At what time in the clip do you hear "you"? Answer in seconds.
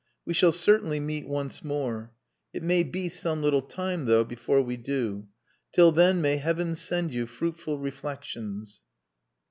7.13-7.27